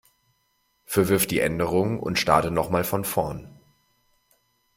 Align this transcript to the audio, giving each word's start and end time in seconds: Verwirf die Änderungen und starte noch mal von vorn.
Verwirf 0.87 1.27
die 1.27 1.41
Änderungen 1.41 1.99
und 1.99 2.17
starte 2.17 2.49
noch 2.49 2.71
mal 2.71 2.83
von 2.83 3.05
vorn. 3.05 3.47